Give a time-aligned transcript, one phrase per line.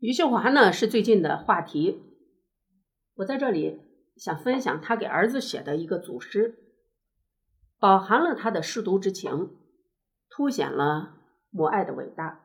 [0.00, 2.00] 余秀华呢是最近的话题，
[3.14, 3.80] 我在这里
[4.16, 6.54] 想分享他给儿子写的一个组诗，
[7.80, 9.56] 饱含了他的舐犊之情，
[10.30, 11.16] 凸显了
[11.50, 12.44] 母爱的伟大。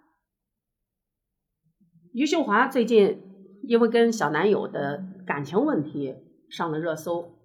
[2.12, 3.22] 余秀华最近
[3.62, 6.16] 因为跟小男友的感情问题
[6.50, 7.38] 上了热搜，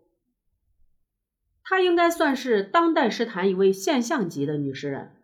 [1.62, 5.22] 她应该算是当代诗坛一位现象级的女诗人。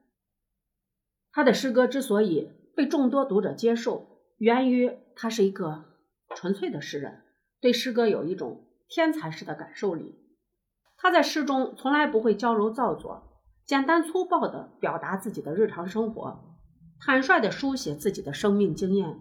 [1.32, 5.85] 她的诗歌之所以被众多读者接受，源于他是一个
[6.35, 7.22] 纯粹的诗人，
[7.61, 10.18] 对诗歌有一种天才式的感受力。
[10.96, 16.57] 他在诗中从来不会矫揉造作，简单粗暴地表达自己的日常生活，
[17.00, 19.21] 坦率地书写自己的生命经验，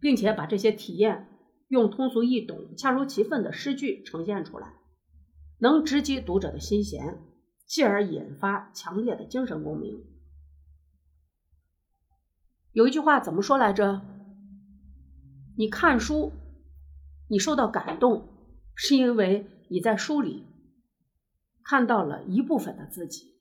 [0.00, 1.28] 并且把这些体验
[1.68, 4.74] 用通俗易懂、恰如其分的诗句呈现出来，
[5.58, 7.18] 能直击读者的心弦，
[7.66, 10.04] 继而引发强烈的精神共鸣。
[12.72, 14.02] 有一句话怎么说来着？
[15.56, 16.32] 你看书，
[17.28, 18.28] 你受到感动，
[18.76, 20.46] 是因为你在书里
[21.64, 23.34] 看到了一部分的自己。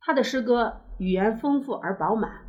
[0.00, 2.46] 他的诗歌语言丰富而饱满，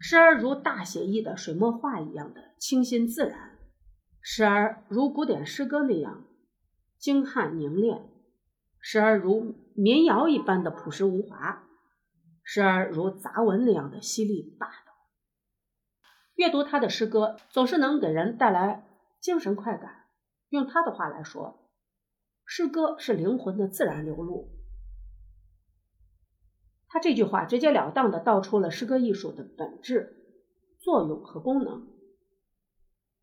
[0.00, 3.58] 时而如大写意的水墨画一样的清新自然，
[4.20, 6.26] 时而如古典诗歌那样
[6.98, 8.06] 精悍凝练，
[8.80, 11.65] 时而如民谣一般的朴实无华。
[12.48, 14.92] 时而如杂文那样的犀利霸道，
[16.36, 18.86] 阅读他的诗歌总是能给人带来
[19.20, 20.04] 精神快感。
[20.50, 21.68] 用他的话来说，
[22.44, 24.52] 诗歌是灵魂的自然流露。
[26.86, 30.16] 他这句话直截了当地道出了诗歌艺术的本质、
[30.78, 31.88] 作用和功能。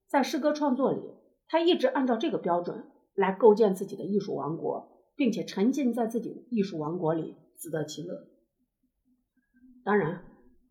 [0.10, 1.16] 在诗歌创作里，
[1.48, 8.28] 他一直按照这个标准来构建自己的艺术王国，并且沉浸在自己艺术王国里，自得其乐。
[9.86, 10.24] 当然，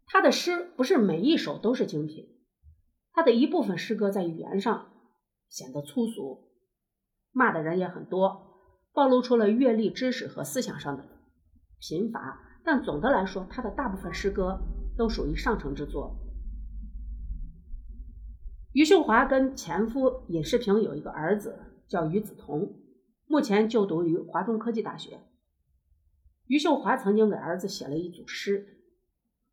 [0.06, 2.28] 他的诗不是每一首都是精品，
[3.12, 4.90] 他的一部分诗歌在语言上
[5.48, 6.50] 显得粗俗，
[7.30, 8.56] 骂的人也很多，
[8.92, 11.04] 暴露出了阅历、知识和思想上的
[11.78, 12.48] 贫乏。
[12.64, 14.58] 但总的来说，他的大部分诗歌
[14.96, 16.16] 都属于上乘之作。
[18.72, 22.72] 余秀华跟前夫尹世平有一个儿子叫余子彤，
[23.26, 25.20] 目前就读于华中科技大学。
[26.46, 28.78] 余秀华曾经给儿子写了一组诗。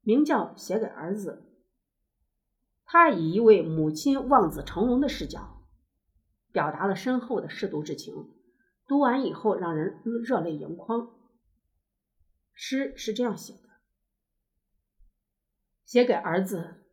[0.10, 1.46] 名叫写给儿子，
[2.84, 5.64] 他以一位母亲望子成龙的视角，
[6.52, 8.16] 表达了深厚的舐犊之情。
[8.88, 11.16] 读完以后，让人热泪盈眶。
[12.56, 13.70] 诗是这样写的：
[15.86, 16.84] 写给儿子，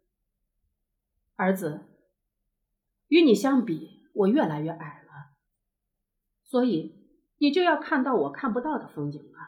[1.37, 1.87] 儿子，
[3.09, 5.39] 与你相比，我越来越矮了，
[6.45, 9.39] 所以你就要看到我看不到的风景了。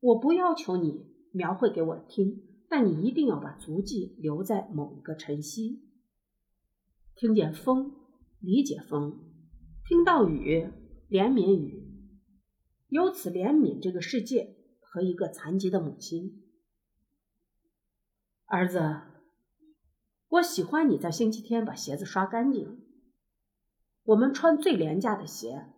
[0.00, 1.13] 我不要求你。
[1.34, 5.82] 描绘给我听，但你一定要把足迹留在某一个晨曦。
[7.16, 7.92] 听见风，
[8.38, 9.18] 理解风；
[9.84, 10.70] 听到雨，
[11.10, 11.82] 怜悯雨。
[12.88, 16.44] 由此怜悯这个世界和一个残疾的母亲。
[18.46, 19.00] 儿子，
[20.28, 22.80] 我喜欢你在星期天把鞋子刷干净。
[24.04, 25.72] 我们穿最廉价的鞋。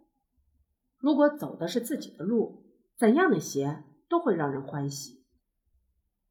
[0.98, 2.66] 如果走的是自己的路，
[2.98, 5.15] 怎样的鞋都会让人欢喜。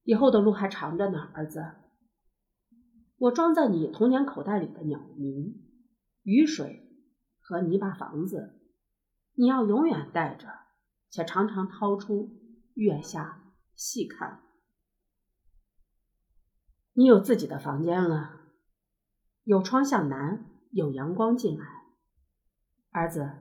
[0.05, 1.65] 以后的路还长着呢，儿子。
[3.17, 5.61] 我装在你童年口袋里的鸟鸣、
[6.21, 6.87] 雨水
[7.39, 8.61] 和泥巴房子，
[9.33, 10.47] 你要永远带着，
[11.09, 12.29] 且常常掏出
[12.75, 14.43] 月下细看。
[16.93, 18.41] 你有自己的房间了，
[19.43, 21.65] 有窗向南，有阳光进来。
[22.91, 23.31] 儿子，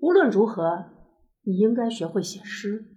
[0.00, 0.90] 无论如何，
[1.42, 2.95] 你应该学会写诗。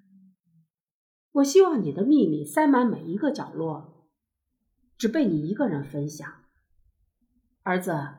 [1.33, 4.07] 我希望你的秘密塞满每一个角落，
[4.97, 6.27] 只被你一个人分享。
[7.61, 8.15] 儿子，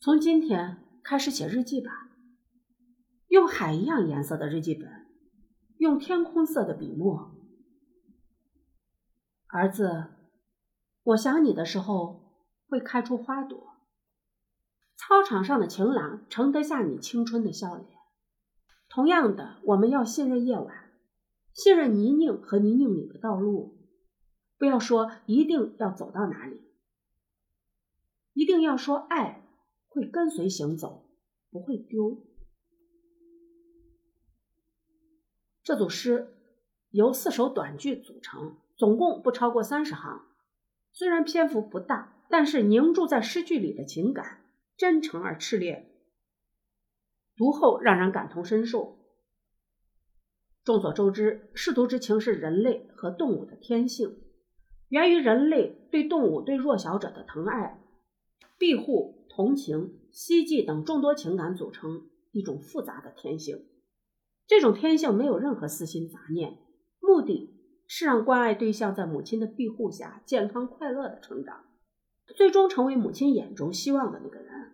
[0.00, 2.08] 从今天开始写日记吧，
[3.28, 5.06] 用海一样颜色的日记本，
[5.78, 7.36] 用天空色的笔墨。
[9.46, 10.06] 儿子，
[11.04, 12.34] 我想你的时候
[12.68, 13.76] 会开出花朵，
[14.96, 17.86] 操场上的晴朗盛得下你青春的笑脸。
[18.88, 20.81] 同样的，我们要信任夜晚。
[21.54, 23.78] 信任泥泞和泥泞里的道路，
[24.58, 26.60] 不要说一定要走到哪里，
[28.32, 29.46] 一定要说爱
[29.88, 31.10] 会跟随行走，
[31.50, 32.26] 不会丢。
[35.62, 36.34] 这组诗
[36.90, 40.26] 由四首短句组成，总共不超过三十行。
[40.90, 44.44] 虽然篇幅不大，但是凝注在诗句里的情感
[44.76, 45.94] 真诚而炽烈，
[47.36, 48.98] 读后让人感同身受。
[50.64, 54.18] 众所周知，舐犊之情是人类和动物的天性。
[54.88, 57.82] 源于人类对动物、对弱小者的疼爱、
[58.58, 63.66] 庇护、同情、希冀等众多情感组成一种复杂的天性。
[64.46, 66.58] 这种天性没有任何私心杂念，
[67.00, 71.64] 目的是让关爱对象在母亲的庇护下健康快乐的成长，
[72.36, 74.72] 最终成为母亲眼中希望的那个人。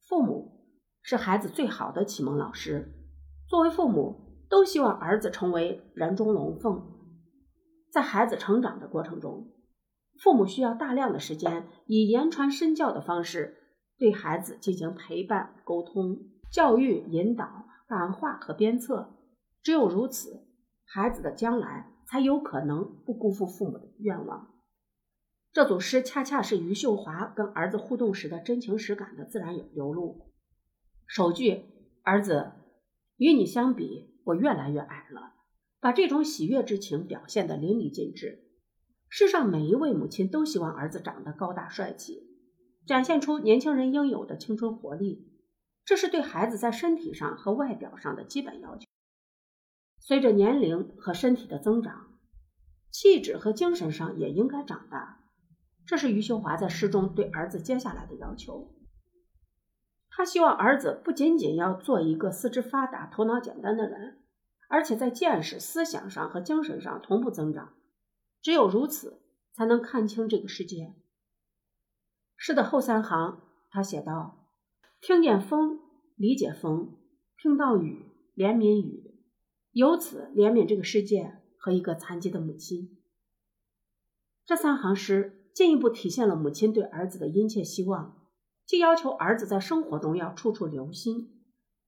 [0.00, 0.66] 父母
[1.00, 2.92] 是孩子最好的启蒙老师，
[3.54, 4.16] 作为父母，
[4.48, 6.90] 都希望儿子成为人中龙凤。
[7.88, 9.52] 在孩子成长的过程中，
[10.18, 13.56] 父母需要大量的时间，以言传身教的方式
[13.96, 16.18] 对孩子进行陪伴、沟通、
[16.50, 19.14] 教育、引导、感化和鞭策。
[19.62, 20.48] 只有如此，
[20.84, 24.52] 孩子的将来才有可能不辜负父母的愿望。
[25.52, 30.32] 这组诗恰恰是余秀华跟儿子互动时的真情实感的自然流露。
[31.06, 31.66] 首句
[32.02, 32.50] ：“儿子，
[33.16, 35.32] 与你相比，我越来越矮了。”
[35.80, 38.48] 把这种喜悦之情表现得淋漓尽致。
[39.10, 42.26] 世上每一位母亲都希望儿子长得高大帅气，
[42.86, 45.30] 展现出年轻人应有的青春活力，
[45.84, 48.86] 这是对孩子在身体上和外表上的基本要求。
[49.98, 52.18] 随着年龄和身体的增长，
[52.90, 55.22] 气质和精神上也应该长大，
[55.84, 58.74] 这是余秀华在诗中对儿子接下来的要求。
[60.16, 64.20] 他希望儿子不仅仅要做一个四肢发达、头脑简单的人。
[64.66, 67.74] 而且在见识、思想上和精神上同步增长，
[68.40, 69.20] 只有如此，
[69.52, 70.94] 才能看清这个世界。
[72.36, 74.48] 诗的后三行，他写道
[75.00, 75.78] ：“听见风，
[76.16, 76.96] 理解风；
[77.36, 79.14] 听到雨，怜悯雨，
[79.70, 82.98] 由此怜悯这个世界和一个残疾的母亲。”
[84.44, 88.23] 这三行诗进一步体现了母亲对儿子的殷切希望，
[88.66, 91.30] 既要求儿子在生活中要处处留心，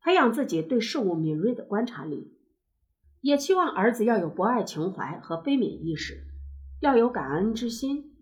[0.00, 2.37] 培养自己对事物敏锐的观察力。
[3.23, 6.25] 也期望儿子要有博爱情怀和悲悯意识，
[6.81, 8.14] 要有感恩之心，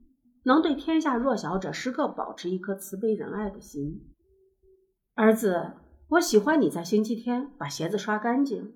[0.45, 4.13] 能对天下弱小者时刻保持一颗慈悲仁爱的心。
[5.15, 5.73] 儿子，
[6.09, 8.73] 我喜欢你在星期天把鞋子刷干净。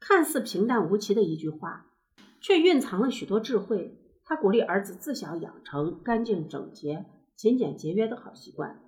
[0.00, 1.86] 看似平淡无奇的一句话，
[2.40, 4.00] 却蕴藏了许多智慧。
[4.24, 7.06] 他鼓励儿子自小养成干净整洁、
[7.38, 8.82] 勤俭节约的好习惯。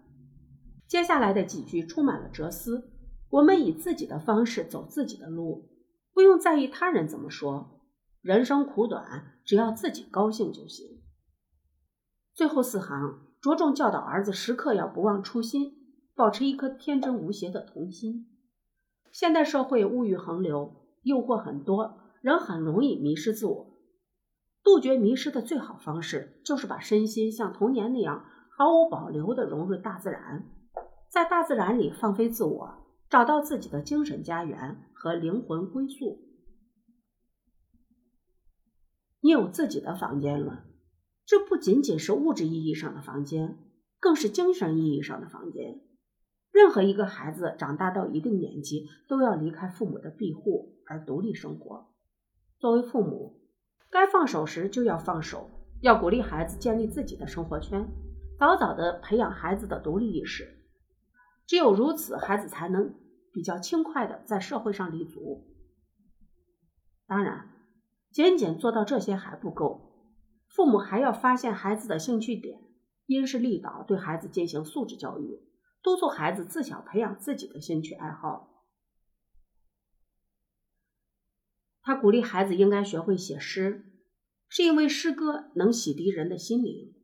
[0.89, 2.91] 接下来的几句充满了哲思：
[3.29, 5.71] 我们以自己的方式走自己的路。
[6.13, 7.81] 不用在意他人怎么说，
[8.21, 11.01] 人生苦短，只要自己高兴就行。
[12.35, 15.77] 最后四行着重教导儿子时刻要不忘初心，
[16.17, 18.27] 保持一颗天真无邪的童心。
[19.13, 20.75] 现代社会物欲横流，
[21.05, 23.79] 诱惑很多，人很容易迷失自我。
[24.65, 28.25] 杜绝迷失的最好方式，就是把身心像童年那样
[28.61, 30.45] 毫无保留地融入大自然，
[31.09, 32.75] 在大自然里放飞自我。
[33.09, 36.21] 找到自己的精神家园和灵魂归宿。
[39.23, 40.67] 你有自己的房间了，
[41.25, 43.57] 这不仅仅是物质意义上的房间，
[43.99, 45.81] 更是精神意义上的房间。
[46.53, 51.89] 任何一个孩子长大到一定年纪，都要离开父母的庇护而独立生活。
[52.59, 53.41] 作为父母，
[53.91, 55.49] 该放手时就要放手，
[55.81, 57.89] 要鼓励孩子建立自己的生活圈，
[58.41, 60.65] 早早的培养孩子的独立意识。
[61.47, 62.95] 只有如此，孩子才能
[63.35, 65.47] 比较轻快的在社会上立足。
[67.07, 67.51] 当然，
[68.11, 70.15] 仅仅做到这些还不够，
[70.49, 72.63] 父母还要发现孩子的兴趣点，
[73.05, 75.43] 因势利导，对孩子进行素质教育，
[75.83, 78.65] 督促孩子自小培养自己的兴趣爱好。
[81.83, 83.85] 他鼓励孩子应该学会写诗，
[84.49, 86.95] 是因为诗歌能洗涤人的心灵，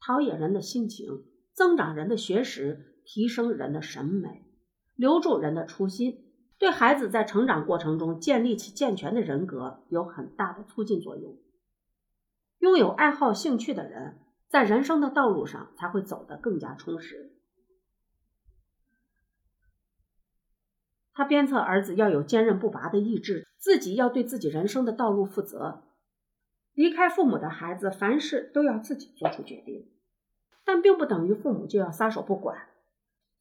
[0.00, 2.86] 陶冶人的性情，增长人的学识。
[3.02, 4.44] 提升人的审美，
[4.94, 6.26] 留住人的初心，
[6.58, 11.36] 对孩子在成长过程中建立起健全的人格有很大的促进作用。
[12.58, 17.34] 拥有爱好兴趣的人，在人生的道路上才会走得更加充实。
[21.12, 25.82] 他鞭策儿子要有坚韧不拔的意志，自己要对自己人生的道路负责。
[26.80, 29.90] 离开父母的孩子，凡事都要自己做出决定，
[30.64, 32.56] 但并不等于父母就要撒手不管。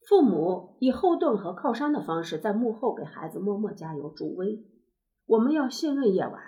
[0.09, 4.65] 父母以后盾和靠山的方式在幕后给孩子默默加油助威。
[5.25, 6.43] 我们要信任夜晚，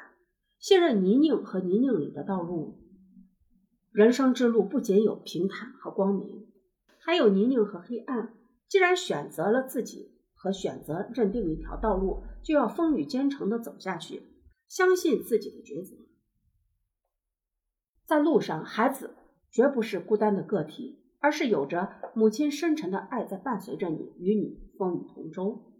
[0.60, 2.78] 信任泥泞和泥泞里的道路。
[3.94, 6.48] 人生之路不仅有平坦和光明，
[7.00, 8.34] 还有泥泞和黑暗。
[8.68, 14.24] 既然选择了自己和选择认定一条道路，就要风雨兼程的走下去，
[14.68, 15.96] 相信自己的抉择。
[18.12, 19.16] 在路上，孩子
[19.50, 20.98] 绝不是孤单的个体。
[21.24, 25.72] 而是有着母亲深沉的爱在伴随着你，与你风雨同舟。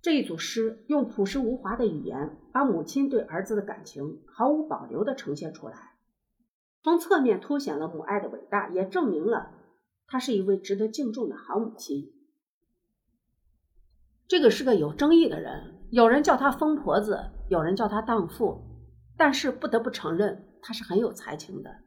[0.00, 5.96] 这一组诗用朴实无华的语言，把母亲对儿子的感情毫无保留地呈现出来，
[6.84, 9.50] 从侧面凸显了母爱的伟大，也证明了
[10.06, 12.12] 她是一位值得敬重的好母亲。
[14.28, 17.18] 这个是个有争议的人，有人叫她疯婆子，
[17.50, 18.62] 有人叫她荡妇，
[19.16, 21.82] 但是不得不承认，他是很有才情的。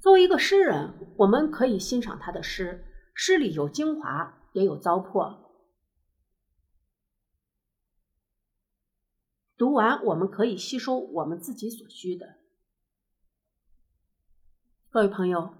[0.00, 2.84] 作为一个诗人，我们可以欣赏他的诗，
[3.14, 5.52] 诗里有精华，也有糟粕。
[9.56, 12.40] 读完，我们可以吸收我们自己所需的。
[14.88, 15.54] 各位朋友，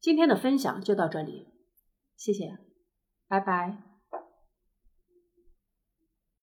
[0.00, 1.48] 今天的分享就到这里，
[2.16, 2.56] 谢谢，
[3.28, 3.93] 拜拜。